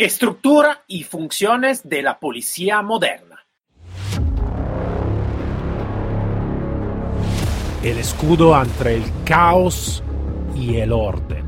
[0.00, 3.44] Estructura y funciones de la policía moderna.
[7.82, 10.04] El escudo entre el caos
[10.54, 11.44] y el orden.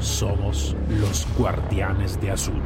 [0.00, 2.60] Somos los guardianes de azul.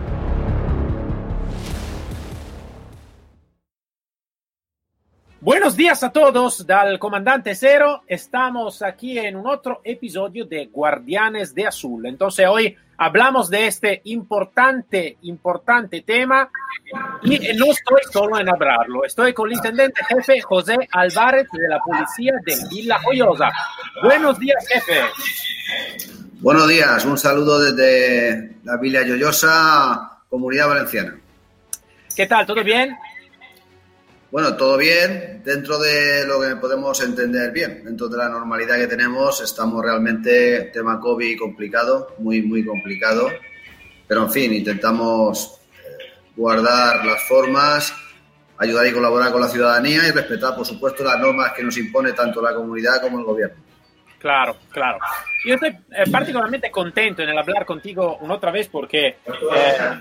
[5.42, 8.04] Buenos días a todos, del comandante Cero.
[8.06, 12.06] Estamos aquí en un otro episodio de Guardianes de Azul.
[12.06, 16.48] Entonces hoy hablamos de este importante, importante tema
[17.24, 19.04] y no estoy solo en hablarlo.
[19.04, 23.50] Estoy con el intendente jefe José Álvarez de la policía de Villa Joyosa.
[24.00, 25.00] Buenos días, jefe.
[26.34, 31.18] Buenos días, un saludo desde la Villa Joyosa, Comunidad Valenciana.
[32.14, 32.46] ¿Qué tal?
[32.46, 32.96] ¿Todo bien?
[34.32, 38.86] Bueno, todo bien, dentro de lo que podemos entender bien, dentro de la normalidad que
[38.86, 43.28] tenemos, estamos realmente, tema COVID complicado, muy, muy complicado,
[44.08, 47.94] pero en fin, intentamos eh, guardar las formas,
[48.56, 52.14] ayudar y colaborar con la ciudadanía y respetar, por supuesto, las normas que nos impone
[52.14, 53.62] tanto la comunidad como el gobierno.
[54.18, 54.98] Claro, claro.
[55.44, 59.16] Yo estoy eh, particularmente contento en el hablar contigo una otra vez porque eh,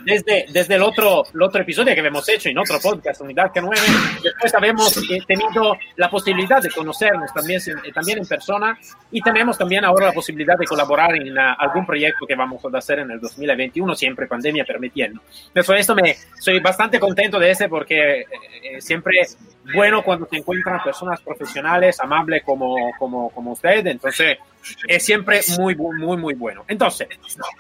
[0.05, 4.21] desde, desde el, otro, el otro episodio que hemos hecho en otro podcast, Unidad K9,
[4.21, 7.59] después habemos eh, tenido la posibilidad de conocernos también,
[7.93, 8.77] también en persona
[9.09, 12.99] y tenemos también ahora la posibilidad de colaborar en algún proyecto que vamos a hacer
[12.99, 15.21] en el 2021, siempre pandemia permitiendo.
[15.65, 18.25] Por eso me, soy bastante contento de ese porque
[18.79, 19.37] siempre es
[19.73, 24.37] bueno cuando se encuentran personas profesionales, amables como, como, como usted, entonces
[24.87, 26.65] es siempre muy, muy, muy bueno.
[26.67, 27.07] Entonces,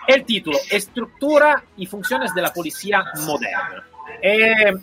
[0.07, 3.83] el título, Estructura y funciones de la policía moderna.
[4.21, 4.73] Eh,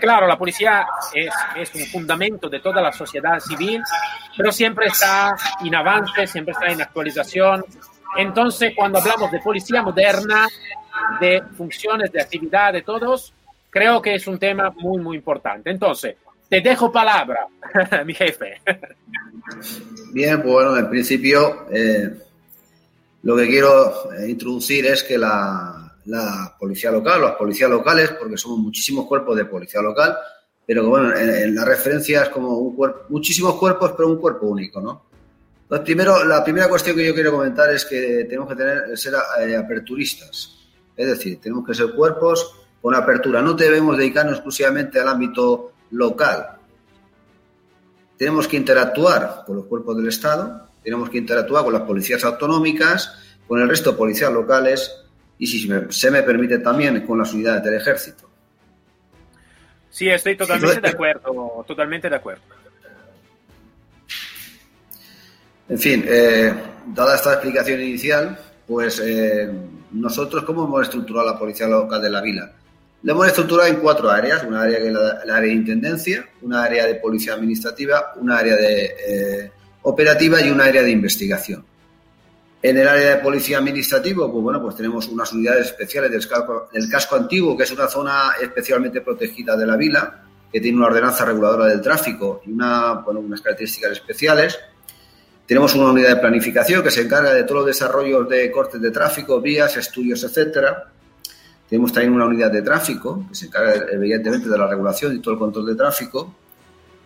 [0.00, 3.82] claro, la policía es, es, un fundamento de toda la sociedad civil,
[4.36, 7.64] pero siempre está en avance, siempre está en actualización.
[8.16, 10.46] Entonces, cuando hablamos de policía moderna,
[11.20, 13.32] de funciones, de actividad de todos,
[13.70, 15.70] creo que es un tema muy, muy importante.
[15.70, 16.16] Entonces,
[16.48, 17.46] te dejo palabra,
[18.06, 18.60] mi jefe.
[20.12, 22.10] Bien, pues bueno, en principio eh,
[23.22, 25.94] lo que quiero eh, introducir es que la,
[26.58, 30.16] policía local, las policías locales, porque somos muchísimos cuerpos de policía local,
[30.66, 34.46] pero que bueno, en, la referencia es como un cuerpo, muchísimos cuerpos, pero un cuerpo
[34.46, 35.08] único, ¿no?
[35.62, 39.14] Entonces, primero, la primera cuestión que yo quiero comentar es que tenemos que tener, ser
[39.40, 40.56] eh, aperturistas.
[40.96, 43.42] Es decir, tenemos que ser cuerpos con apertura.
[43.42, 46.56] No debemos dedicarnos exclusivamente al ámbito local.
[48.16, 53.16] Tenemos que interactuar con los cuerpos del Estado, tenemos que interactuar con las policías autonómicas,
[53.46, 55.04] con el resto de policías locales
[55.38, 58.28] y, si se me permite, también con las unidades del ejército.
[59.90, 62.42] Sí, estoy totalmente de acuerdo, totalmente de acuerdo.
[65.68, 66.52] En fin, eh,
[66.86, 69.50] dada esta explicación inicial, pues eh,
[69.92, 72.52] nosotros, ¿cómo hemos estructurado la policía local de la vila?
[73.02, 76.64] Lo hemos estructurado en cuatro áreas, una área que es la, área de intendencia, una
[76.64, 81.64] área de policía administrativa, una área de eh, operativa y una área de investigación.
[82.60, 86.68] En el área de policía administrativo, pues bueno, pues tenemos unas unidades especiales del casco,
[86.72, 90.86] del casco antiguo, que es una zona especialmente protegida de la vila, que tiene una
[90.86, 94.58] ordenanza reguladora del tráfico y una, bueno, unas características especiales.
[95.46, 98.90] Tenemos una unidad de planificación que se encarga de todos los desarrollos de cortes de
[98.90, 100.94] tráfico, vías, estudios, etcétera
[101.68, 105.34] tenemos también una unidad de tráfico que se encarga evidentemente de la regulación y todo
[105.34, 106.34] el control de tráfico.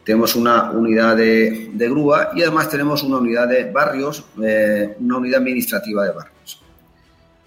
[0.04, 5.40] Tenemos una unidad de, grúa y además tenemos una unidad de barrios, eh, una unidad
[5.40, 6.62] administrativa de barrios.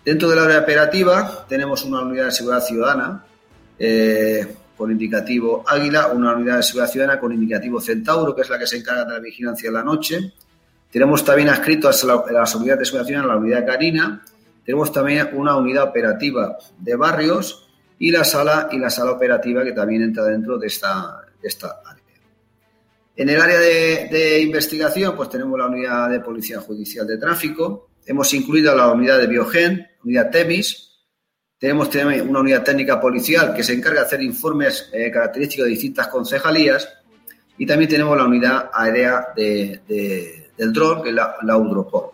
[0.03, 3.25] Dentro del área operativa tenemos una unidad de seguridad ciudadana
[3.79, 8.59] eh, con indicativo Águila, una unidad de seguridad ciudadana con indicativo Centauro, que es la
[8.59, 10.33] que se encarga de la vigilancia en la noche.
[10.91, 14.21] Tenemos también adscrito a la, la unidad de seguridad ciudadana la unidad Carina
[14.65, 19.71] tenemos también una unidad operativa de barrios y la sala y la sala operativa que
[19.71, 22.03] también entra dentro de esta, esta área.
[23.15, 28.33] En el área de, investigación, pues tenemos la unidad de Policía Judicial de Tráfico, hemos
[28.33, 30.91] incluido la unidad de Biogen, unidad TEMIS,
[31.57, 35.71] tenemos también una unidad técnica policial que se encarga de hacer informes eh, característicos de
[35.71, 36.89] distintas concejalías
[37.57, 42.09] y también tenemos la unidad aérea del dron, que es la, la UDROPOL.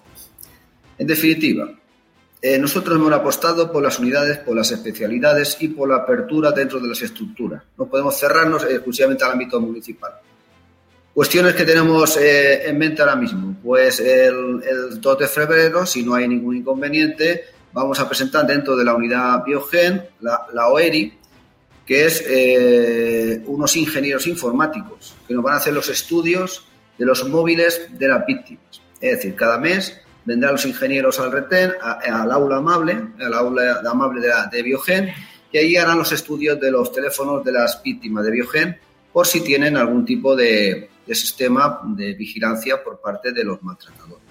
[1.00, 1.68] En definitiva,
[2.42, 6.80] eh, nosotros hemos apostado por las unidades, por las especialidades y por la apertura dentro
[6.80, 7.62] de las estructuras.
[7.78, 10.14] No podemos cerrarnos exclusivamente al ámbito municipal.
[11.14, 13.58] Cuestiones que tenemos eh, en mente ahora mismo.
[13.62, 18.86] Pues el, 2 de febrero, si no hay ningún inconveniente, vamos a presentar dentro de
[18.86, 21.14] la unidad Biogen, la, OERI,
[21.86, 26.66] que es eh, unos ingenieros informáticos que nos van a hacer los estudios
[26.98, 28.82] de los móviles de las víctimas.
[29.00, 34.28] Es decir, cada mes vendrán los ingenieros al retén, al aula amable, al aula amable
[34.52, 35.10] de, Biogen,
[35.52, 38.78] y ahí harán los estudios de los teléfonos de las víctimas de Biogen
[39.12, 44.22] por si tienen algún tipo de, de sistema de vigilancia por parte de los maltratadores.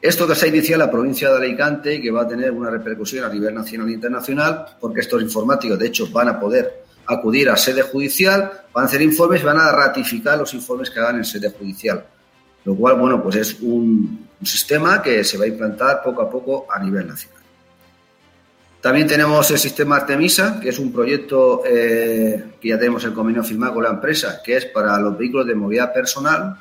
[0.00, 2.50] Esto que se ha iniciado en la provincia de Alicante y que va a tener
[2.50, 6.84] una repercusión a nivel nacional e internacional, porque estos informáticos, de hecho, van a poder
[7.06, 11.00] acudir a sede judicial, van a hacer informes y van a ratificar los informes que
[11.00, 12.04] hagan en sede judicial.
[12.64, 16.66] Lo cual, bueno, pues es un, sistema que se va a implantar poco a poco
[16.70, 17.36] a nivel nacional.
[18.80, 23.42] También tenemos el sistema Artemisa, que es un proyecto eh, que ya tenemos el convenio
[23.42, 26.56] firmado con la empresa, que es para los vehículos de movilidad personal.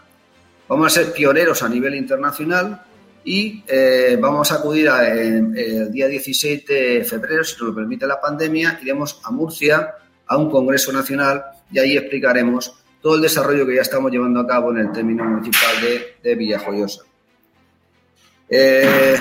[0.68, 2.82] Vamos a ser pioneros a nivel internacional
[3.24, 8.20] y eh, vamos a acudir el día 16 de febrero, si nos lo permite la
[8.20, 9.94] pandemia, iremos a Murcia
[10.26, 14.48] a un congreso nacional y ahí explicaremos todo el desarrollo que ya estamos llevando a
[14.48, 17.04] cabo en el término municipal de, de Villajoyosa.
[18.50, 19.16] Eh,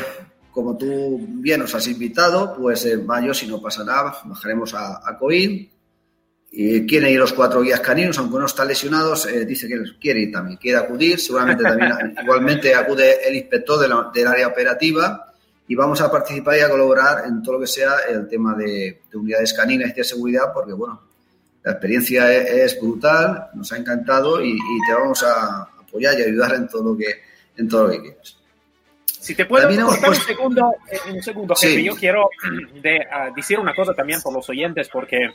[0.51, 5.09] como tú bien nos has invitado, pues en mayo, si no pasa nada, bajaremos a,
[5.09, 5.71] a Coín.
[6.57, 10.21] Y quieren ir los cuatro guías caninos, aunque uno está lesionado, eh, dice que quiere
[10.21, 11.19] ir también, quiere acudir.
[11.19, 15.35] Seguramente también, igualmente acude el inspector del área operativa
[15.67, 19.03] y vamos a participar y a colaborar en todo lo que sea el tema de,
[19.15, 21.01] unidades caninas y de seguridad, porque bueno,
[21.63, 24.57] la experiencia es, brutal, nos ha encantado y,
[24.87, 27.23] te vamos a apoyar y ayudar en todo lo que,
[27.57, 28.37] en todo lo que quieras.
[29.25, 32.29] Si te puedo cortar un segundo, eh, un segundo jefe, yo quiero
[32.75, 35.31] de, uh, decir una cosa también por los oyentes, porque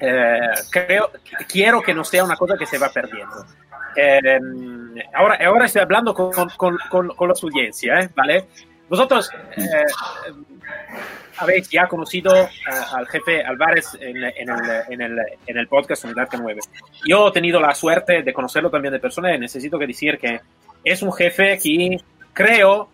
[0.00, 1.10] eh, creo,
[1.48, 3.46] quiero que no sea una cosa que se va perdiendo.
[3.96, 4.38] Eh,
[5.14, 8.10] ahora, ahora estoy hablando con, con, con, con la audiencia, ¿eh?
[8.14, 8.48] ¿vale?
[8.90, 9.64] Vosotros eh,
[11.38, 12.48] habéis ya conocido eh,
[12.92, 14.16] al jefe Álvarez en,
[15.56, 16.58] el, podcast Unidad K9.
[17.06, 20.40] Yo he tenido la suerte de conocerlo también de persona y necesito que decir que
[20.84, 21.68] es un jefe que
[22.42, 22.88] creo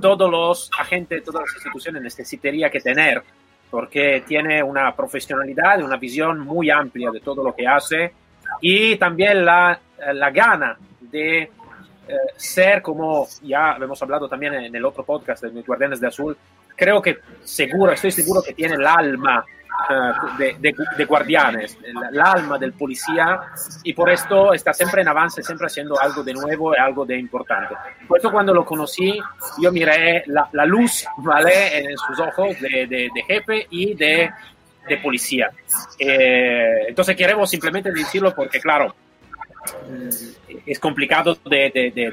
[0.00, 3.22] todos los agentes, todas las instituciones necesitaría que tener
[3.70, 8.12] porque tiene una profesionalidad una visión muy amplia de todo lo que hace
[8.60, 9.78] y también la,
[10.12, 15.50] la gana de eh, ser como ya hemos hablado también en el otro podcast de
[15.50, 16.36] Mis Guardianes de Azul,
[16.76, 19.44] creo que seguro, estoy seguro que tiene el alma
[19.90, 23.40] eh, de, de, guardianes, el, alma del policía
[23.82, 27.18] y por esto está siempre en avance, siempre haciendo algo de nuevo y algo de
[27.18, 27.74] importante.
[28.06, 29.18] Por eso cuando lo conocí,
[29.60, 31.78] yo miré la, la luz, ¿vale?
[31.78, 34.30] En sus ojos de, de jefe y de,
[35.02, 35.50] policía.
[35.98, 38.94] Eh, entonces queremos simplemente decirlo porque, claro,
[40.66, 42.10] es complicado de, de,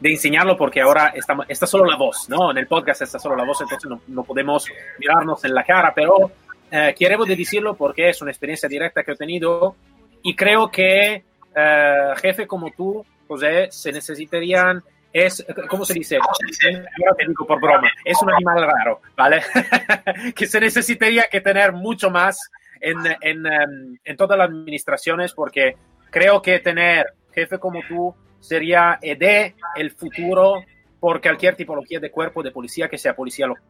[0.00, 2.50] de, enseñarlo porque ahora está, está, solo la voz, ¿no?
[2.50, 4.68] En el podcast está solo la voz, entonces no, no podemos
[4.98, 6.30] mirarnos en la cara, pero
[6.70, 9.76] eh, quiero decirlo porque es una experiencia directa que he tenido
[10.22, 14.82] y creo que eh, jefe como tú, José, se necesitarían
[15.12, 16.16] es, ¿cómo se dice?
[16.16, 19.42] Ahora te digo por broma, es un animal raro, ¿vale?
[20.34, 22.50] que se necesitaría que tener mucho más
[22.80, 25.76] en, en, em, en, todas las administraciones porque
[26.12, 30.62] creo que tener jefe como tú sería de el futuro
[31.00, 33.64] por cualquier tipología de cuerpo de policía, que sea policía local,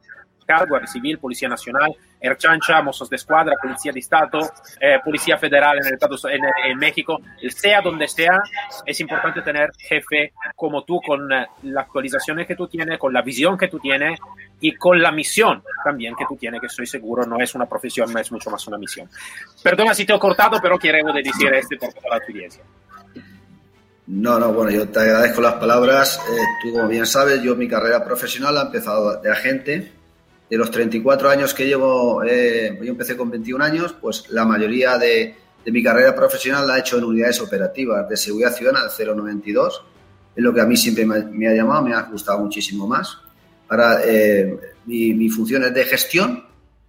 [0.47, 4.41] Guardia Civil, Policía Nacional, Erchancha, Mozos de Escuadra, Policía de Estado,
[4.81, 5.99] eh, Policía Federal en, el
[6.33, 8.41] en, en, México, sea donde sea,
[8.87, 13.23] es importante tener jefe como tú, con eh, las actualizaciones que tú tienes, con la
[13.23, 14.21] visión que tú tienes
[14.61, 18.17] y con la misión también que tú tienes, que estoy seguro no es una profesión,
[18.19, 19.09] es mucho más una misión.
[19.63, 22.63] Perdona si te he cortado, pero quiero decir este por toda la audiencia.
[24.07, 26.19] No, no, bueno, yo te agradezco las palabras.
[26.29, 29.93] Eh, tú, como bien sabes, yo mi carrera profesional ha empezado de agente.
[30.53, 34.99] De los 34 años que llevo, eh, yo empecé con 21 años, pues la mayoría
[34.99, 39.17] de, de, mi carrera profesional la he hecho en unidades operativas de seguridad ciudadana del
[39.17, 39.83] 092.
[40.37, 43.17] Es lo que a mí siempre me, ha llamado, me ha gustado muchísimo más.
[43.71, 44.55] Ahora, eh,
[44.85, 46.45] mi, función es de gestión,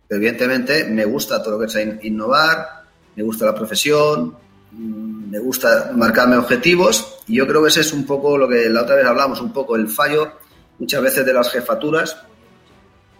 [0.09, 2.83] pero evidentemente me gusta todo lo que es innovar,
[3.15, 4.35] me gusta la profesión,
[4.73, 8.81] me gusta marcarme objetivos y yo creo que ese es un poco lo que la
[8.81, 10.33] otra vez hablamos, un poco el fallo
[10.79, 12.17] muchas veces de las jefaturas,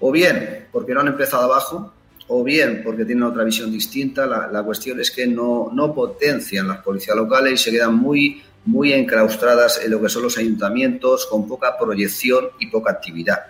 [0.06, 1.94] o bien porque no han empezado abajo,
[2.28, 4.26] o bien porque tienen otra visión distinta.
[4.26, 8.92] La, cuestión es que no, no, potencian las policías locales y se quedan muy, muy
[8.92, 13.46] enclaustradas en lo que son los ayuntamientos, con poca proyección y poca actividad.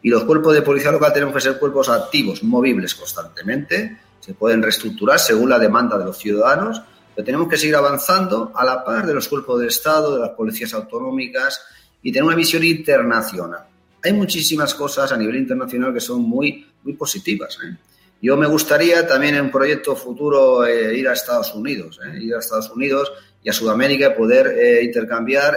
[0.00, 4.62] Y los cuerpos de policía local tenemos que ser cuerpos activos, movibles constantemente, se pueden
[4.62, 6.82] reestructurar según la demanda de los ciudadanos
[7.16, 10.30] pero tenemos que seguir avanzando a la par de los cuerpos de Estado, de las
[10.36, 11.62] policías autonómicas
[12.02, 13.64] y tener una visión internacional.
[14.06, 17.58] Hay muchísimas cosas a nivel internacional que son muy, muy positivas.
[17.64, 17.74] ¿eh?
[18.22, 22.34] Yo me gustaría también en un proyecto futuro eh, ir a Estados Unidos, eh, ir
[22.34, 25.56] a Estados Unidos y a Sudamérica y poder eh, intercambiar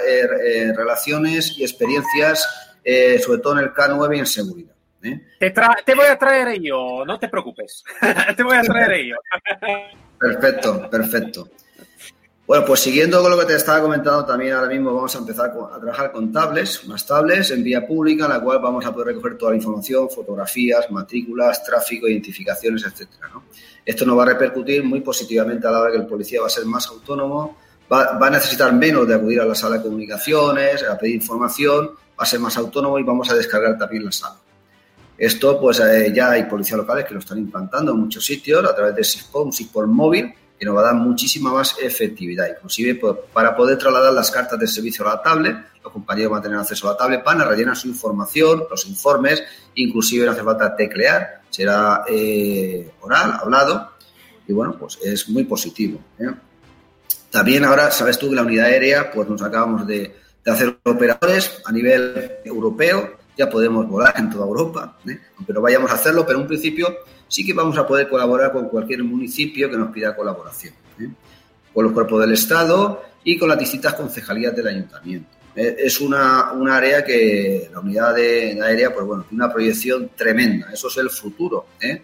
[0.76, 2.48] relaciones y experiencias,
[3.24, 4.76] sobre todo en el K9 y en seguridad.
[5.02, 5.54] Te,
[5.86, 7.84] te, voy a traer yo, no te preocupes,
[8.36, 9.16] te voy a traer yo.
[10.20, 11.50] perfecto, perfecto.
[12.50, 15.52] Bueno, pues siguiendo con lo que te estaba comentando, también ahora mismo vamos a empezar
[15.72, 19.10] a trabajar con tablets, unas tablets en vía pública, en la cual vamos a poder
[19.10, 23.30] recoger toda la información, fotografías, matrículas, tráfico, identificaciones, etcétera.
[23.86, 26.50] Esto nos va a repercutir muy positivamente a la hora que el policía va a
[26.50, 27.56] ser más autónomo,
[27.94, 32.24] va, a necesitar menos de acudir a la sala de comunicaciones, a pedir información, va
[32.24, 34.38] a ser más autónomo y vamos a descargar también la sala.
[35.16, 38.74] Esto, pues eh, ya hay policías locales que lo están implantando en muchos sitios a
[38.74, 42.48] través de SIGPON, SIGPON móvil, que nos va a dar muchísima más efectividad.
[42.50, 43.00] Inclusive
[43.32, 46.60] para poder trasladar las cartas de servicio a la tablet, los compañeros van a tener
[46.60, 49.42] acceso a la tablet, van a rellenar su información, los informes,
[49.76, 53.92] inclusive no hace falta teclear, será eh, oral, hablado,
[54.46, 56.00] y bueno, pues es muy positivo.
[56.20, 56.32] ¿eh?
[57.30, 61.72] También ahora, sabes tú que la unidad aérea, pues nos acabamos de, hacer operadores a
[61.72, 65.20] nivel europeo, ya podemos volar en toda Europa, ¿eh?
[65.38, 66.98] aunque no vayamos a hacerlo, pero en un principio
[67.30, 71.08] sí que vamos a poder colaborar con cualquier municipio que nos pida colaboración, ¿eh?
[71.74, 75.30] con los cuerpos del Estado y con las distintas concejalías del ayuntamiento.
[75.56, 80.72] Eh, es una, área que la unidad de, aérea, pues bueno, tiene una proyección tremenda.
[80.74, 82.02] Eso es el futuro, ¿eh?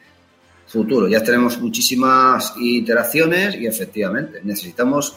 [0.67, 1.07] Futuro.
[1.07, 5.15] Ya tenemos muchísimas interacciones y efectivamente necesitamos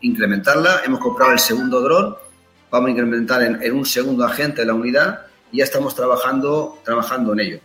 [0.00, 0.82] incrementarla.
[0.84, 2.16] Hemos comprado el segundo dron,
[2.68, 5.20] vamos a incrementar en, en, un segundo agente de la unidad
[5.52, 7.60] y ya estamos trabajando, trabajando en ello.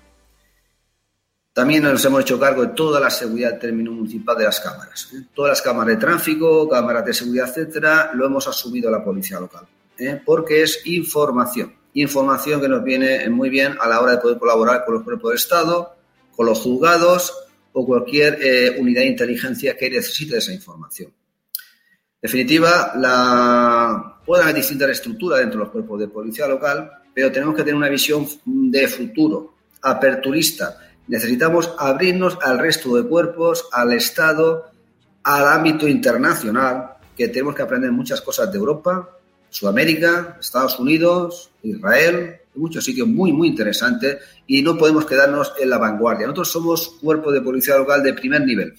[1.57, 5.09] También nos hemos hecho cargo de toda la seguridad del término municipal de las cámaras.
[5.11, 5.23] ¿eh?
[5.33, 9.65] Todas las cámaras de tráfico, cámaras de seguridad, etcétera, lo hemos asumido la policía local.
[9.97, 10.21] ¿eh?
[10.23, 11.73] Porque es información.
[11.95, 15.31] Información que nos viene muy bien a la hora de poder colaborar con los cuerpos
[15.31, 15.95] de Estado,
[16.35, 17.33] con los juzgados
[17.73, 21.09] o cualquier eh, unidad de inteligencia que necesite esa información.
[21.09, 24.21] En definitiva, la...
[24.23, 27.73] puede haber distintas estructuras dentro de los cuerpos de policía local, pero tenemos que tener
[27.73, 34.71] una visión de futuro, aperturista, Necesitamos abrirnos al resto de cuerpos, al Estado,
[35.23, 39.09] al ámbito internacional, que tenemos que aprender muchas cosas de Europa,
[39.49, 45.77] Sudamérica, Estados Unidos, Israel, muchos sitios muy, muy interesantes y no podemos quedarnos en la
[45.77, 46.27] vanguardia.
[46.27, 48.73] Nosotros somos cuerpo de policía local de primer nivel.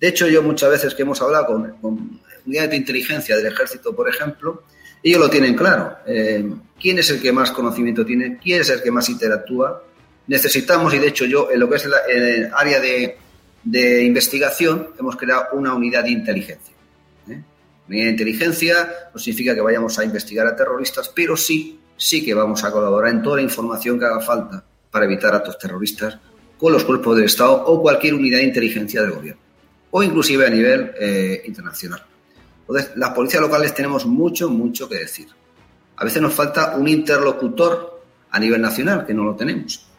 [0.00, 4.08] De hecho, yo muchas veces que hemos hablado con, unidades de inteligencia del ejército, por
[4.08, 4.64] ejemplo,
[5.02, 5.96] ellos lo tienen claro.
[6.06, 6.44] Eh,
[6.80, 8.38] ¿Quién es el que más conocimiento tiene?
[8.42, 9.82] ¿Quién es el que más interactúa?
[10.26, 15.46] Necesitamos, y de hecho yo en lo que es el, área de, investigación, hemos creado
[15.52, 16.74] una unidad de inteligencia.
[17.28, 17.42] ¿eh?
[17.88, 22.34] Unidad de inteligencia no significa que vayamos a investigar a terroristas, pero sí, sí que
[22.34, 26.18] vamos a colaborar en toda la información que haga falta para evitar actos terroristas
[26.58, 29.40] con los cuerpos del Estado o cualquier unidad de inteligencia del gobierno,
[29.90, 32.04] o inclusive a nivel eh, internacional.
[32.60, 35.26] Entonces, las policías locales tenemos mucho, mucho que decir.
[35.96, 39.91] A veces nos falta un interlocutor a nivel nacional, que no lo tenemos.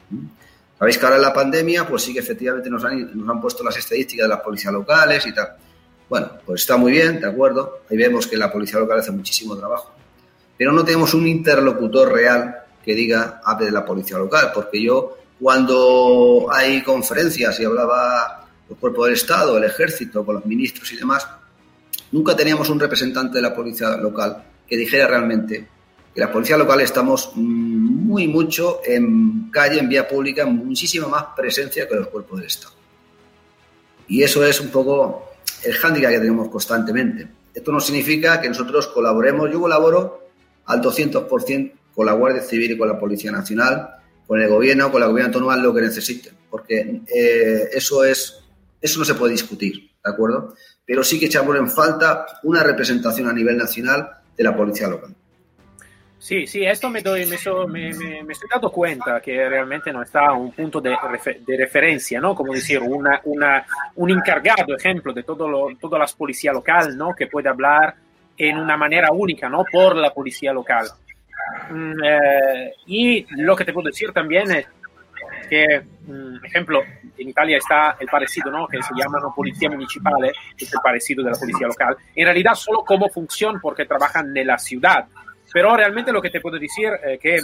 [0.77, 3.77] Sabéis que ahora la pandemia, pues sí que efectivamente nos han, nos han puesto las
[3.77, 5.55] estadísticas de las policías locales y tal.
[6.10, 7.79] Bueno, pues está muy bien, de acuerdo.
[7.89, 9.93] Ahí vemos que la policía local hace muchísimo trabajo.
[10.58, 15.17] Pero no tenemos un interlocutor real que diga, hable de la policía local, porque yo,
[15.39, 20.98] cuando hay conferencias y hablaba el cuerpo del Estado, el ejército, con los ministros y
[20.98, 21.27] demás,
[22.12, 25.67] nunca teníamos un representante de la policía local que dijera realmente
[26.13, 31.88] que la policía local estamos muy mucho en calle, en vía pública, muchísima más presencia
[31.88, 32.74] que los cuerpos del Estado.
[34.08, 35.32] Y eso es un poco
[35.63, 37.27] el hándicap que tenemos constantemente.
[37.53, 40.27] Esto no significa que nosotros colaboremos, yo colaboro
[40.65, 43.89] al 200% con la Guardia Civil y con la Policía Nacional,
[44.25, 48.39] con el gobierno, con la gobierno autónoma, lo que necesiten, porque eh, eso, es,
[48.82, 50.55] eso no se puede discutir, ¿de acuerdo?
[50.86, 55.15] Pero sí que echamos en falta una representación a nivel nacional de la policía local.
[56.23, 60.53] Sí, sí, esto me, doy, me, me, estoy dando cuenta que realmente no está un
[60.53, 60.95] punto de,
[61.45, 62.33] de referencia, ¿no?
[62.33, 63.65] Como decir, una, una,
[63.95, 67.13] un encargado, ejemplo, de todo lo, toda la policía local, ¿no?
[67.13, 67.95] Que puede hablar
[68.37, 69.65] en una manera única, ¿no?
[69.69, 70.87] Por la policía local.
[71.69, 74.65] Mm, eh, y lo que te puedo decir también es
[75.49, 76.83] que, mm, ejemplo,
[77.17, 78.65] en Italia está el parecido, ¿no?
[78.65, 80.23] Que se llama policía municipal,
[80.57, 81.97] es el parecido de la policía local.
[82.15, 85.05] En realidad solo como función porque trabajan en la ciudad
[85.53, 87.39] pero realmente lo que te puedo decir, eh, que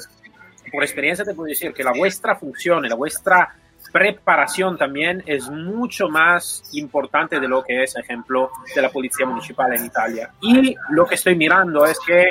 [0.72, 3.56] por experiencia te puedo decir que la vuestra función, la vuestra
[3.92, 9.74] preparación también es mucho más importante de lo que es, ejemplo, de la policía municipal
[9.74, 10.30] en Italia.
[10.42, 12.30] Y lo que estoy mirando es que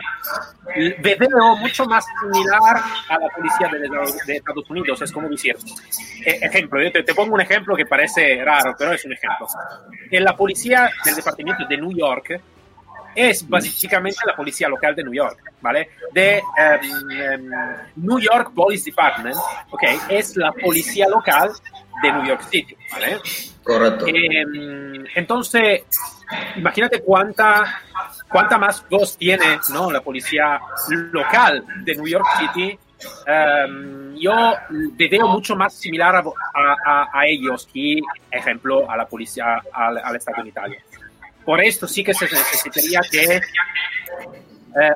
[1.00, 2.76] veo mucho más similar
[3.08, 3.68] a la policía
[4.26, 5.56] de, Estados Unidos, es como decir,
[6.24, 9.46] e, ejemplo, yo te, te, pongo un ejemplo que parece raro, pero es un ejemplo.
[10.10, 12.40] En la policía del departamento de New York
[13.18, 15.90] es básicamente la policía local de New York, ¿vale?
[16.12, 17.50] De um,
[17.96, 19.36] New York Police Department,
[19.70, 19.82] ¿ok?
[20.08, 21.50] Es la policía local
[22.00, 23.18] de New York City, ¿vale?
[23.64, 24.04] Correcto.
[24.04, 25.82] Um, entonces,
[26.54, 27.82] imagínate cuánta,
[28.28, 29.90] cuánta más voz tiene, ¿no?
[29.90, 30.60] La policía
[31.10, 32.78] local de New York City.
[33.26, 34.54] Um, yo
[34.96, 40.16] veo mucho más similar a, a, a, ellos que, ejemplo, a la policía, al, al
[40.16, 40.84] Estado en Italia.
[41.48, 43.40] Por esto sí que se necesitaría que eh,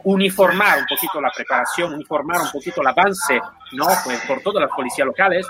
[0.05, 3.41] uniformar un poquito la preparación, uniformar un poquito el avance
[3.73, 3.87] ¿no?
[4.05, 5.47] Pues por todas las policías locales,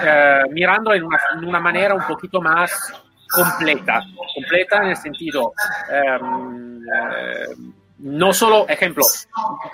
[0.00, 2.92] eh, mirando en una, manera un poquito más
[3.28, 5.52] completa, completa en el sentido,
[5.90, 7.46] em, eh,
[7.98, 9.02] no solo, ejemplo,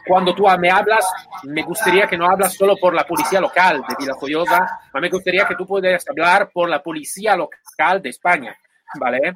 [0.06, 1.04] cuando tú me hablas,
[1.42, 5.46] me gustaría que no hablas solo por la policía local de Villa Joyosa, me gustaría
[5.46, 8.56] que tú pudieras hablar por la policía local de España,
[8.98, 9.34] ¿vale?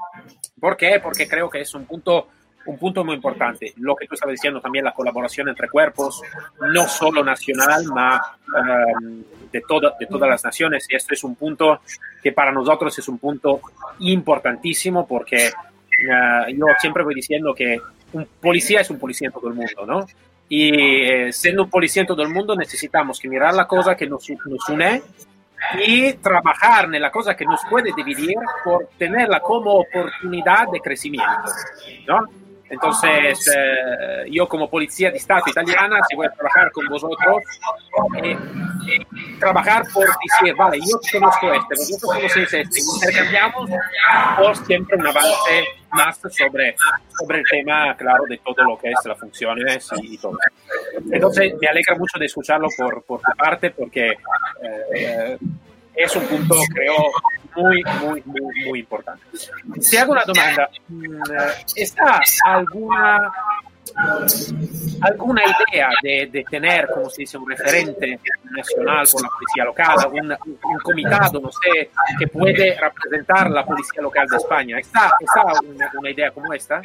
[0.60, 1.00] ¿Por qué?
[1.02, 2.28] Porque creo que es un punto,
[2.66, 3.72] un punto muy importante.
[3.78, 6.20] Lo que tú estabas diciendo también, la colaboración entre cuerpos,
[6.72, 10.86] no solo nacional, más um, de, todo, de todas las naciones.
[10.88, 11.80] Y esto es un punto
[12.22, 13.60] que para nosotros es un punto
[14.00, 17.80] importantísimo porque uh, yo siempre voy diciendo que
[18.12, 20.06] un policía es un policía en todo el mundo, ¿no?
[20.48, 24.08] Y eh, siendo un policía en todo el mundo necesitamos que mirar la cosa que
[24.08, 25.00] nos, nos une
[25.84, 31.52] y trabajar en la cosa que nos puede dividir por tenerla como oportunidad de crecimiento.
[32.06, 32.39] ¿no?
[32.70, 37.42] Entonces, eh, yo como policía de Estado italiana, si voy a trabajar con vosotros,
[38.22, 38.38] eh,
[39.40, 43.70] trabajar por decir, vale, yo conozco este, vosotros conocéis este, intercambiamos
[44.38, 46.76] por siempre un avance más sobre,
[47.18, 50.38] sobre el tema, claro, de todo lo que es las funciones y, todo.
[51.10, 54.12] Entonces, me alegra mucho de escucharlo por, por tu parte, porque
[54.94, 55.38] eh,
[55.94, 56.94] es un punto, creo,
[57.56, 59.22] muy, muy, muy, muy importante.
[59.80, 61.22] Si hago una demanda, mm,
[61.76, 63.32] ¿está alguna
[65.00, 69.96] alguna idea de, de, tener, como se dice, un referente nacional con la policía local,
[70.12, 74.78] un, comitado, no sé, que puede representar la policía local de España.
[74.78, 75.42] ¿Está, está
[75.98, 76.80] una, idea como esta?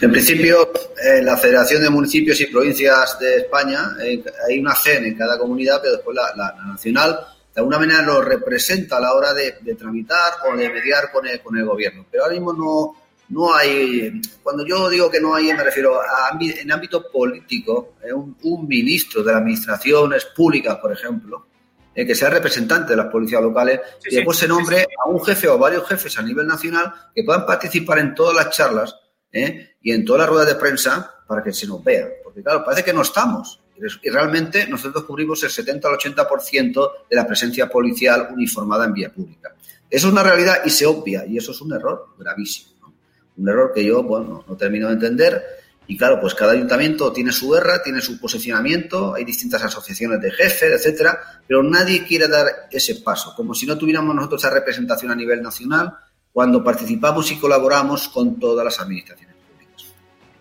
[0.00, 5.04] En principio, en la Federación de Municipios y Provincias de España eh, hay una CEN
[5.04, 7.18] en cada comunidad, pero después la, la, nacional
[7.54, 11.26] de alguna manera lo representa a la hora de, de tramitar o de mediar con
[11.26, 12.06] el, con el gobierno.
[12.10, 12.96] Pero ahora mismo no,
[13.28, 18.12] no hay, cuando yo digo que no hay, me refiero a en ámbito político, eh,
[18.12, 21.46] un, un, ministro de las administraciones públicas, por ejemplo,
[21.94, 24.94] eh, que sea representante de las policías locales sí, y después sí, se nombre sí,
[25.04, 28.54] a un jefe o varios jefes a nivel nacional que puedan participar en todas las
[28.54, 28.96] charlas
[29.32, 29.76] ¿eh?
[29.80, 32.08] y en todas las ruedas de prensa para que se nos vea.
[32.22, 33.61] Porque claro, parece que no estamos.
[33.76, 39.12] Y realmente nosotros cubrimos el 70 al 80% de la presencia policial uniformada en vía
[39.12, 39.54] pública.
[39.88, 42.72] Eso es una realidad y se obvia, y eso es un error gravísimo.
[42.80, 42.94] ¿no?
[43.36, 45.42] Un error que yo bueno, no termino de entender.
[45.86, 50.30] Y claro, pues cada ayuntamiento tiene su guerra, tiene su posicionamiento, hay distintas asociaciones de
[50.30, 55.10] jefes, etcétera, pero nadie quiere dar ese paso, como si no tuviéramos nosotros esa representación
[55.10, 55.92] a nivel nacional
[56.32, 59.31] cuando participamos y colaboramos con todas las administraciones.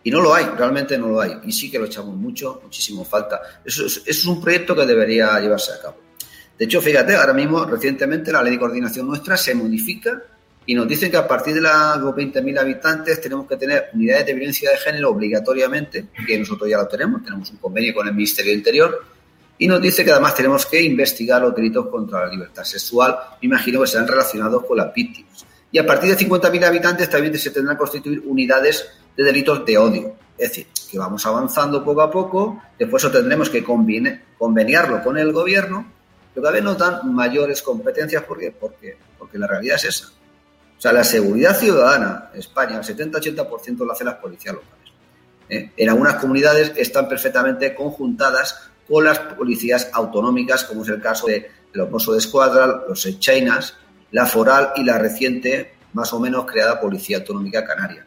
[0.04, 1.34] Y no lo hay, realmente no lo hay.
[1.44, 3.42] Y sí que lo echamos mucho, muchísimo falta.
[3.64, 5.98] Eso es, eso es un proyecto que debería llevarse a cabo.
[6.58, 10.22] De hecho, fíjate, ahora mismo, recientemente, la ley de coordinación nuestra se modifica
[10.66, 14.34] y nos dicen que a partir de los 20.000 habitantes tenemos que tener unidades de
[14.34, 18.52] violencia de género obligatoriamente, que nosotros ya lo tenemos, tenemos un convenio con el Ministerio
[18.52, 19.06] del Interior,
[19.58, 23.48] y nos dice que además tenemos que investigar los delitos contra la libertad sexual, me
[23.48, 27.50] imagino que serán relacionados con las víctimas y a partir de 50.000 habitantes también se
[27.50, 30.16] tendrán que constituir unidades de delitos de odio.
[30.38, 35.32] Es decir, que vamos avanzando poco a poco, después eso tendremos que conveniarlo con el
[35.32, 35.86] gobierno,
[36.34, 38.24] pero cada vez nos dan mayores competencias.
[38.24, 38.52] ¿Por qué?
[38.52, 40.08] Porque, porque la realidad es esa.
[40.08, 44.94] O sea, la seguridad ciudadana en España, el 70-80% lo hacen las policías locales.
[45.48, 45.72] ¿Eh?
[45.78, 51.52] En algunas comunidades están perfectamente conjuntadas con las policías autonómicas, como es el caso de,
[51.74, 53.76] los Mossos de Escuadra, los Echainas,
[54.12, 58.06] la foral y la reciente, más o menos, creada Policía Autonómica Canaria.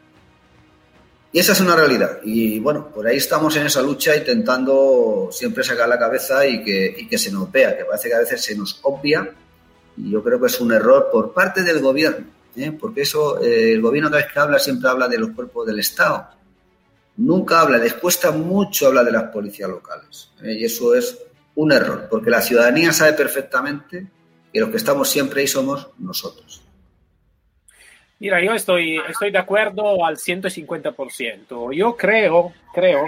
[1.35, 2.19] Y esa es una realidad.
[2.23, 6.95] Y bueno, por ahí estamos en esa lucha intentando siempre sacar la cabeza y que,
[6.97, 9.35] y que se nos vea, que parece que a veces se nos obvia.
[9.97, 12.71] Y yo creo que es un error por parte del gobierno, ¿eh?
[12.71, 15.79] porque eso, eh, el gobierno cada vez que habla siempre habla de los cuerpos del
[15.79, 16.25] Estado.
[17.17, 20.29] Nunca habla, les cuesta mucho hablar de las policías locales.
[20.41, 20.53] ¿eh?
[20.53, 21.17] Y eso es
[21.55, 24.07] un error, porque la ciudadanía sabe perfectamente
[24.53, 26.64] que los que estamos siempre ahí somos nosotros.
[28.19, 31.73] Mira, yo estoy, estoy de acuerdo al 150%.
[31.73, 33.05] Yo creo, creo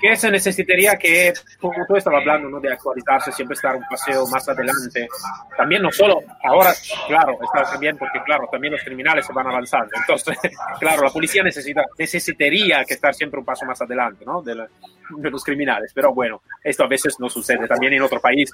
[0.00, 2.60] que se necesitaría que, como tú estabas hablando, ¿no?
[2.60, 5.08] de actualizarse, siempre estar un paseo más adelante.
[5.56, 6.72] También no solo, ahora,
[7.06, 9.90] claro, está también porque, claro, también los criminales se van avanzando.
[9.94, 10.36] Entonces,
[10.80, 14.42] claro, la policía necesita, necesitaría que estar siempre un paso más adelante, ¿no?
[14.42, 15.92] De, de los criminales.
[15.94, 17.68] Pero bueno, esto a veces no sucede.
[17.68, 18.50] También en otro país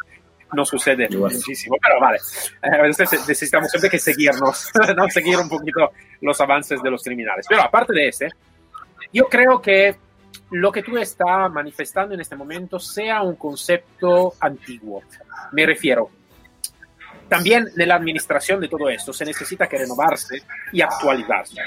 [0.52, 2.18] no sucede muchísimo, pero vale,
[2.62, 5.08] eh, necesitamos siempre que seguirnos, ¿no?
[5.08, 7.46] seguir un poquito los avances de los criminales.
[7.48, 8.28] Pero aparte de ese,
[9.12, 9.96] yo creo que
[10.50, 15.02] lo que tú estás manifestando en este momento sea un concepto antiguo.
[15.52, 16.10] Me refiero,
[17.28, 21.60] también en la administración de todo esto se necesita que renovarse y actualizarse.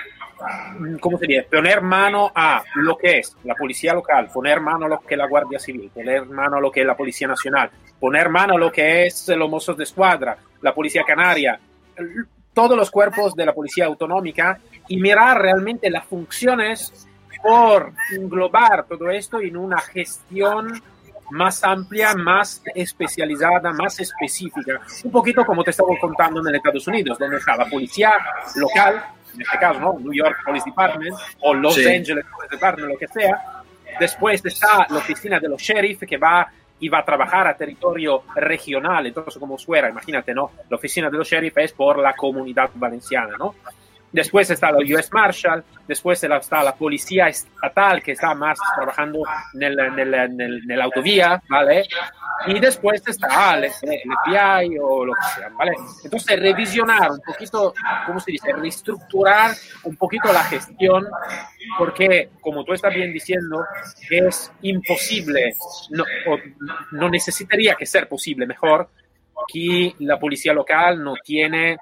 [0.99, 1.45] ¿Cómo sería?
[1.49, 5.17] Poner mano a lo que es la policía local, poner mano a lo que es
[5.17, 8.57] la Guardia Civil, poner mano a lo que es la Policía Nacional, poner mano a
[8.57, 11.59] lo que es los mozos de escuadra, la Policía Canaria,
[12.53, 17.07] todos los cuerpos de la Policía Autonómica y mirar realmente las funciones
[17.41, 20.81] por englobar todo esto en una gestión
[21.31, 24.79] más amplia, más especializada, más específica.
[25.03, 28.13] Un poquito como te estaba contando en Estados Unidos, donde está la policía
[28.55, 29.97] local, en este caso, ¿no?
[29.99, 33.63] New York Police Department o Los Angeles Police Department, lo que sea.
[33.99, 38.23] Después está la oficina de los sheriff que va y va a trabajar a territorio
[38.35, 40.51] regional, entonces como fuera, imagínate, ¿no?
[40.69, 43.55] La oficina de los sheriff es por la comunidad valenciana, ¿no?
[44.13, 49.23] Después está la US Marshal, después está la policía estatal que está más trabajando
[49.55, 51.87] en el, en el, autovía, ¿vale?
[52.45, 55.71] Y después está el, FBI o lo que sea, ¿vale?
[56.03, 57.73] Entonces, revisionar un poquito,
[58.05, 58.53] ¿cómo se dice?
[58.53, 61.07] Reestructurar un poquito la gestión,
[61.79, 63.65] porque, como tú estás bien diciendo,
[64.11, 65.55] es imposible,
[65.89, 66.03] no,
[66.91, 68.89] no necesitaría que ser posible, mejor,
[69.51, 71.77] que la policía local no tiene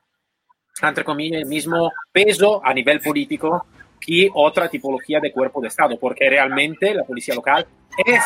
[0.81, 3.65] entre comillas, el mismo peso a nivel político
[3.99, 7.67] que otra tipología de cuerpo de Estado, porque realmente la policía local
[8.03, 8.23] es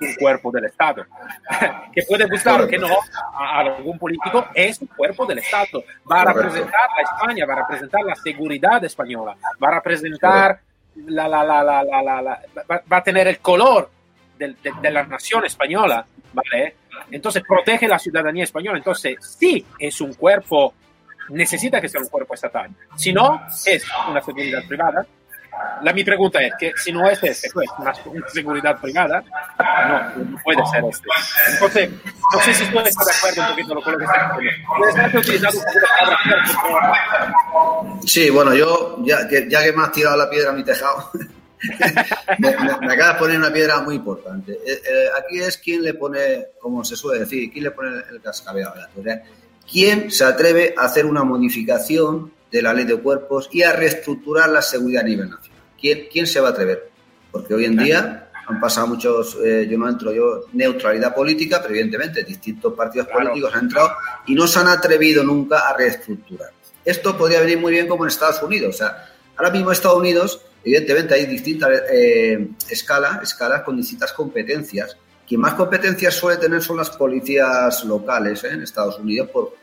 [0.00, 1.04] un cuerpo del Estado.
[1.92, 2.88] que puede gustar o que no
[3.34, 5.82] a algún político, es un cuerpo del Estado.
[6.10, 10.60] Va a representar a España, va a representar la seguridad española, va a representar
[10.94, 13.90] la, la, la, la va, a tener el color
[14.38, 16.76] de, de la nación española, ¿vale?
[17.10, 18.78] Entonces protege la ciudadanía española.
[18.78, 20.74] Entonces sí es un cuerpo
[21.30, 22.70] necesita que sea un cuerpo estatal.
[22.96, 25.06] Si no, es una seguridad privada.
[25.82, 27.92] La mi pregunta es que si no es este, pues una,
[28.28, 29.22] seguridad privada,
[29.58, 31.08] no, no puede ser este.
[31.52, 31.90] Entonces,
[32.32, 35.48] no sé si tú estás de acuerdo un poquito con lo que está diciendo.
[38.06, 41.10] Sí, bueno, yo, ya, ya que me has tirado la piedra a mi tejado,
[42.38, 44.52] me, me, acabas de poner una piedra muy importante.
[44.52, 48.20] Eh, eh, aquí es quien le pone, como se suele decir, quién le pone el
[48.20, 48.88] cascabel a la
[49.70, 54.48] ¿Quién se atreve a hacer una modificación de la ley de cuerpos y a reestructurar
[54.48, 55.62] la seguridad a nivel nacional?
[55.80, 56.90] ¿Quién, quién se va a atrever?
[57.30, 61.74] Porque hoy en día han pasado muchos, eh, yo no entro yo, neutralidad política, pero
[61.74, 63.90] evidentemente distintos partidos políticos han entrado
[64.26, 66.50] y no se han atrevido nunca a reestructurar.
[66.84, 68.76] Esto podría venir muy bien como en Estados Unidos.
[68.76, 69.04] O sea,
[69.36, 75.40] ahora mismo en Estados Unidos, evidentemente hay distintas eh, escalas, escalas con distintas competencias quien
[75.40, 78.50] más competencias suele tener son las policías locales ¿eh?
[78.52, 79.54] en Estados Unidos por,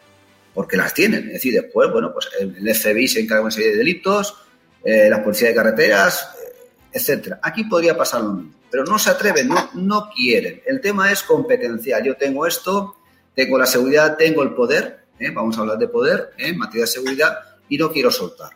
[0.54, 1.28] porque las tienen.
[1.28, 4.36] Es decir, después, bueno, pues el FBI se encarga de una serie de delitos,
[4.84, 7.40] eh, la policía de carreteras, eh, etcétera.
[7.42, 10.62] Aquí podría pasar lo mismo, pero no se atreven, no, quieren.
[10.66, 12.04] El tema es competencial.
[12.04, 12.98] Yo tengo esto,
[13.34, 17.40] tengo la seguridad, tengo el poder, vamos a hablar de poder en materia de seguridad,
[17.70, 18.50] y no quiero soltar.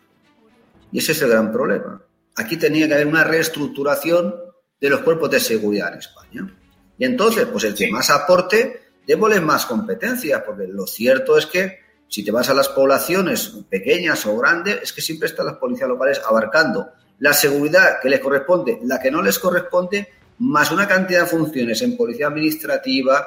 [0.92, 2.02] Y ese es el gran problema.
[2.36, 4.36] Aquí tenía que haber una reestructuración
[4.80, 6.54] de los cuerpos de seguridad en España.
[6.98, 11.80] Y entonces, pues el que más aporte, démosle más competencias, porque lo cierto es que
[12.08, 15.90] si te vas a las poblaciones pequeñas o grandes, es que siempre están las policías
[15.90, 20.08] locales abarcando la seguridad que les corresponde, la que no les corresponde,
[20.40, 23.26] más una cantidad de funciones en policía administrativa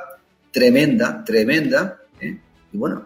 [0.51, 2.01] tremenda, tremenda.
[2.21, 2.39] ¿eh?
[2.73, 3.05] Y bueno,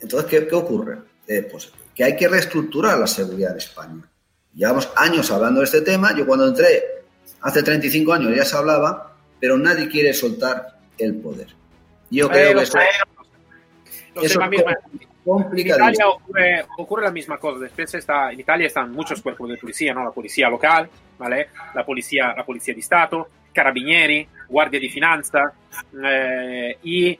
[0.00, 0.98] entonces, ¿qué, ocurre?
[1.26, 4.08] Eh, pues que hay que reestructurar la seguridad de España.
[4.54, 6.16] Llevamos años hablando de este tema.
[6.16, 7.04] Yo cuando entré,
[7.40, 9.07] hace 35 años, ya se hablaba,
[9.40, 11.48] pero nadie quiere soltar el poder.
[12.10, 12.78] Yo creo que eso,
[14.22, 14.76] es complicado.
[15.28, 16.08] En Italia
[16.78, 17.60] ocurre, la misma cosa.
[17.60, 20.02] Después está, en Italia están muchos cuerpos de policía, ¿no?
[20.02, 21.48] La policía local, ¿vale?
[21.74, 25.52] La policía, la policía di Stato, carabinieri, guardia di finanza
[26.02, 27.18] eh, y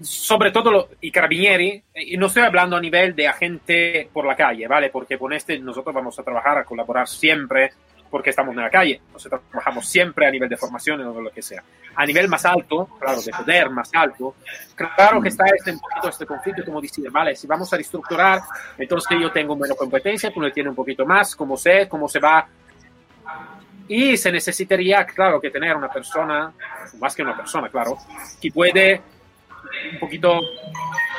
[0.00, 4.36] sobre todo los, y carabinieri, y no estoy hablando a nivel de agente por la
[4.36, 4.90] calle, ¿vale?
[4.90, 7.72] Porque con este nosotros vamos a trabajar, a colaborar siempre
[8.10, 11.42] porque estamos en la calle, nosotros trabajamos siempre a nivel de formación o lo que
[11.42, 11.62] sea.
[11.94, 14.34] A nivel más alto, claro, de poder más alto,
[14.74, 18.40] claro que está este, un poquito este conflicto, como decir, vale, si vamos a reestructurar,
[18.78, 22.20] entonces yo tengo menos competencia, tú le tienes un poquito más, cómo sé, cómo se
[22.20, 22.46] va.
[23.88, 26.52] Y se necesitaría, claro, que tener una persona,
[26.98, 27.96] más que una persona, claro,
[28.40, 29.00] que puede
[29.92, 30.40] un poquito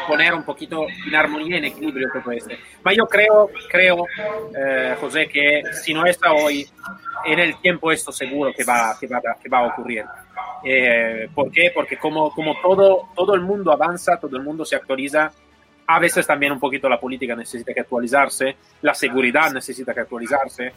[0.07, 2.55] poner un poquito en armonía, en equilibrio todo esto.
[2.83, 4.05] Pero yo creo, creo
[4.57, 6.65] eh, José, que si no está hoy,
[7.25, 10.05] en el tiempo esto seguro que va, que va, que va a ocurrir.
[10.63, 11.71] Eh, ¿Por qué?
[11.73, 15.31] Porque como, como todo, todo el mundo avanza, todo el mundo se actualiza,
[15.87, 20.71] a veces también un poquito la política necesita que actualizarse, la seguridad necesita que actualizarse.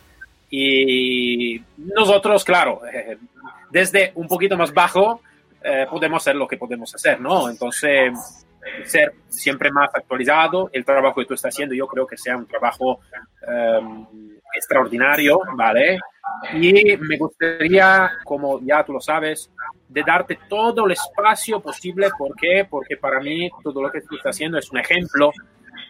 [0.50, 2.80] Y nosotros, claro,
[3.70, 5.20] desde un poquito más bajo,
[5.62, 7.48] eh, podemos hacer lo que podemos hacer, ¿no?
[7.48, 8.46] Entonces,
[8.84, 12.46] ser siempre más actualizado, el trabajo que tú estás haciendo, yo creo que sea un
[12.46, 13.00] trabajo
[13.46, 14.06] um,
[14.54, 15.98] extraordinario, ¿vale?
[16.54, 19.50] Y me gustaría, como ya tú lo sabes,
[19.88, 22.08] de darte todo el espacio posible.
[22.16, 22.66] ¿Por qué?
[22.68, 25.32] Porque para mí todo lo que tú estás haciendo es un ejemplo,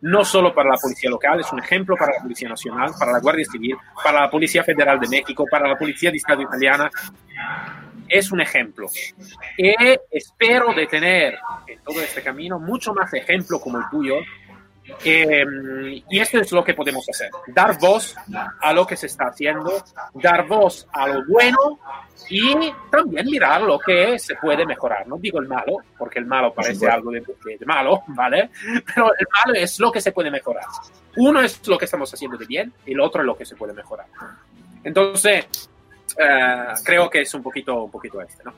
[0.03, 3.21] no solo para la Policía Local, es un ejemplo para la Policía Nacional, para la
[3.21, 6.91] Guardia Civil, para la Policía Federal de México, para la Policía de Estado Italiana
[8.11, 8.89] es un ejemplo.
[9.57, 9.75] Y
[10.11, 14.17] espero de tener en todo este camino mucho más ejemplo como el tuyo.
[15.05, 15.45] Eh,
[16.11, 18.17] y esto es lo que podemos hacer, dar voz
[18.61, 21.79] a lo que se está haciendo, dar voz a lo bueno
[22.29, 25.07] y también mirar lo que se puede mejorar.
[25.07, 28.51] No digo el malo, porque el malo parece algo de, de, malo, ¿vale?
[28.65, 30.65] Pero el malo es lo que se puede mejorar.
[31.17, 33.55] Uno es lo que estamos haciendo de bien y el otro es lo que se
[33.55, 34.07] puede mejorar.
[34.83, 35.70] Entonces,
[36.19, 38.55] eh, creo que es un poquito, un poquito este, ¿no?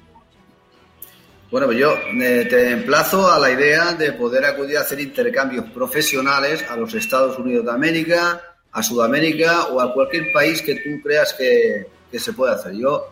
[1.51, 5.67] Bueno, pues yo eh, te emplazo a la idea de poder acudir a hacer intercambios
[5.71, 8.41] profesionales a los Estados Unidos de América,
[8.73, 12.73] a Sudamérica o a cualquier país que tú creas que, que se pueda hacer.
[12.73, 13.07] Yo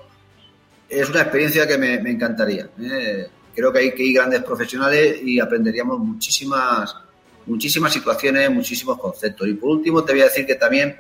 [0.89, 2.67] es una experiencia que me, me encantaría.
[2.81, 3.27] ¿eh?
[3.55, 6.97] Creo que hay que ir grandes profesionales y aprenderíamos muchísimas,
[7.45, 9.49] muchísimas situaciones, muchísimos conceptos.
[9.49, 10.99] Y por último, te voy a decir que también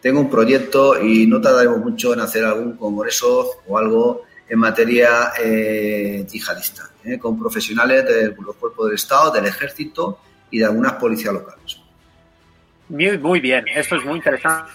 [0.00, 5.32] tengo un proyecto y no tardaremos mucho en hacer algún congreso o algo en materia
[5.42, 10.18] eh, yihadista, eh, con profesionales de los cuerpos del Estado, del Ejército
[10.50, 11.80] y de algunas policías locales.
[12.88, 14.72] Muy, bien, esto es muy interesante.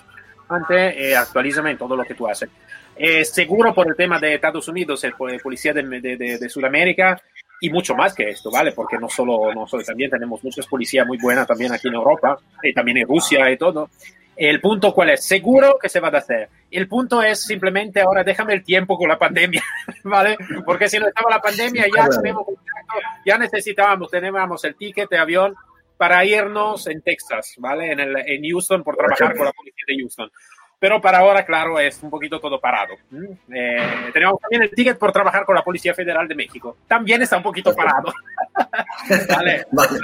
[0.69, 2.49] Eh, actualízame en todo lo que tú haces.
[2.95, 7.21] Eh, seguro por el tema de Estados Unidos, el, policía de, de, Sudamérica
[7.59, 8.71] y mucho más que esto, ¿vale?
[8.71, 12.39] Porque no solo, no solo también tenemos muchas policías muy buenas también aquí en Europa
[12.63, 13.89] y también en Rusia y todo.
[14.35, 16.49] El punto cuál es, seguro que se va a hacer.
[16.69, 19.63] El punto es simplemente ahora déjame el tiempo con la pandemia,
[20.03, 20.37] ¿vale?
[20.65, 22.45] Porque si no estaba la pandemia ya tenemos
[23.25, 25.55] ya necesitábamos, teníamos el ticket de avión
[25.97, 27.91] para irnos en Texas, ¿vale?
[27.91, 30.31] En, el, en Houston por trabajar con la policía de Houston.
[30.77, 32.95] Pero para ahora, claro, es un poquito todo parado.
[33.53, 36.77] Eh, tenemos también el ticket por trabajar con la Policía Federal de México.
[36.87, 38.13] También está un poquito parado.
[39.29, 39.65] vale.
[39.71, 39.99] vale.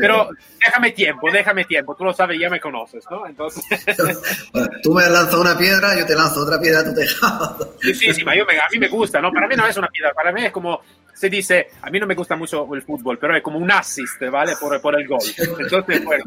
[0.00, 1.94] Pero déjame tiempo, déjame tiempo.
[1.94, 3.26] Tú lo sabes, ya me conoces, ¿no?
[3.26, 3.64] Entonces.
[4.52, 7.76] bueno, tú me lanzas una piedra, yo te lanzo otra piedra tu tejado.
[7.80, 9.32] sí, sí, sí, yo me, a mí me gusta, ¿no?
[9.32, 10.80] Para mí no es una piedra, para mí es como
[11.18, 14.22] se dice, a mí no me gusta mucho el fútbol, pero es como un assist,
[14.30, 14.52] ¿vale?
[14.60, 15.18] Por, por el gol.
[15.58, 16.24] Entonces, bueno.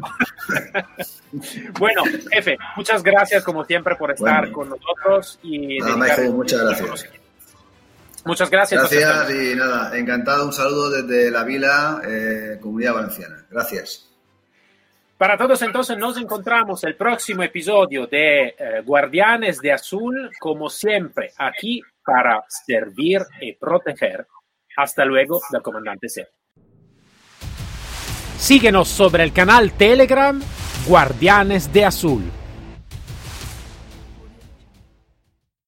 [1.78, 4.52] bueno, jefe, muchas gracias como siempre por estar bueno.
[4.52, 5.38] con nosotros.
[5.42, 7.21] Y nada, Michael, muchas gracias.
[8.24, 8.80] Muchas gracias.
[8.80, 10.46] Gracias y nada, encantado.
[10.46, 13.46] Un saludo desde la Vila, eh, Comunidad Valenciana.
[13.50, 14.08] Gracias.
[15.18, 21.32] Para todos entonces nos encontramos el próximo episodio de eh, Guardianes de Azul, como siempre,
[21.38, 24.26] aquí para servir y proteger.
[24.76, 26.26] Hasta luego del comandante C.
[28.38, 30.40] Síguenos sobre el canal Telegram
[30.88, 32.41] Guardianes de Azul.